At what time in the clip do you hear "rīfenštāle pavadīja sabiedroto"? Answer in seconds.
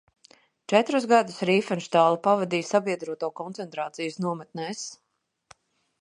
1.49-3.29